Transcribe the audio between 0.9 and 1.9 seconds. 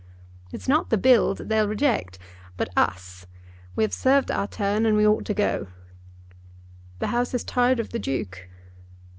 Bill that they'll